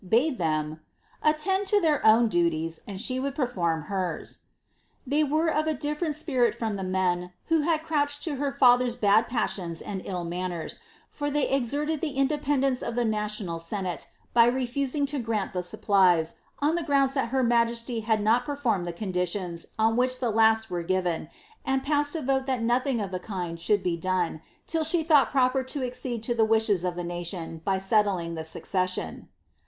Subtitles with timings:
[0.09, 0.79] bade them
[1.23, 4.39] ^ attend to Ibeir own duties, and she would perform hers."
[5.05, 8.51] They were of a dif« faent spirit from the men who had crouched to her
[8.51, 10.79] father's bad pas «ons and ill manners,
[11.11, 16.33] for they exerted the independence of the national senate by refusing to grant the supplies,
[16.63, 20.71] on the grounds that her majesty had not performed the conditions on which the last
[20.71, 21.29] were given,
[21.63, 25.31] and passed a vote that nothing of the kind should be done, till she thought
[25.31, 29.27] pioper to accede to the wishes of the nation by settling tlie succes lion.'